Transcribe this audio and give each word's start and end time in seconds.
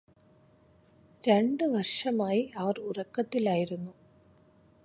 രണ്ടുവര്ഷമായി 1.23 2.51
അവര് 2.55 2.81
ഉറക്കത്തിലായിരുന്നു 2.81 3.93